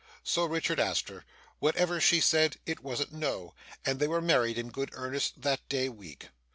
So 0.23 0.45
Richard 0.45 0.79
asked 0.79 1.09
her; 1.09 1.25
whatever 1.59 2.01
she 2.01 2.21
said, 2.21 2.57
it 2.65 2.79
wasn't 2.79 3.13
No; 3.13 3.53
and 3.85 3.99
they 3.99 4.07
were 4.07 4.19
married 4.19 4.57
in 4.57 4.69
good 4.71 4.89
earnest 4.93 5.39
that 5.43 5.69
day 5.69 5.89
week. 5.89 6.29